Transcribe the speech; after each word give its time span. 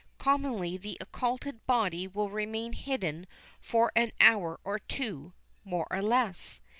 Commonly 0.17 0.77
the 0.77 0.97
occulted 0.99 1.63
body 1.67 2.07
will 2.07 2.31
remain 2.31 2.73
hidden 2.73 3.27
for 3.59 3.91
an 3.95 4.11
hour 4.19 4.59
or 4.63 4.79
two, 4.79 5.33
more 5.63 5.85
or 5.91 6.01
less. 6.01 6.59